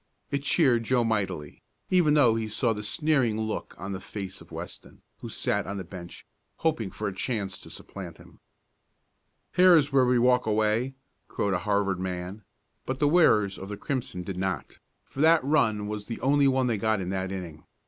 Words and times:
It 0.31 0.41
cheered 0.41 0.83
Joe 0.83 1.03
mightily, 1.03 1.61
even 1.91 2.15
though 2.15 2.33
he 2.33 2.49
saw 2.49 2.73
the 2.73 2.81
sneering 2.81 3.39
look 3.39 3.75
on 3.77 3.91
the 3.91 3.99
face 4.01 4.41
of 4.41 4.51
Weston, 4.51 5.03
who 5.19 5.29
sat 5.29 5.67
on 5.67 5.77
the 5.77 5.83
bench, 5.83 6.25
hoping 6.57 6.89
for 6.89 7.07
a 7.07 7.13
chance 7.13 7.59
to 7.59 7.69
supplant 7.69 8.17
him. 8.17 8.39
"Here's 9.51 9.91
where 9.93 10.07
we 10.07 10.17
walk 10.17 10.47
away!" 10.47 10.95
crowed 11.27 11.53
a 11.53 11.59
Harvard 11.59 11.99
man, 11.99 12.43
but 12.87 12.97
the 12.97 13.07
wearers 13.07 13.59
of 13.59 13.69
the 13.69 13.77
crimson 13.77 14.23
did 14.23 14.37
not, 14.39 14.79
for 15.05 15.21
that 15.21 15.43
run 15.43 15.85
was 15.85 16.07
the 16.07 16.19
only 16.21 16.47
one 16.47 16.65
they 16.65 16.77
got 16.79 16.97
that 17.09 17.31
inning. 17.31 17.63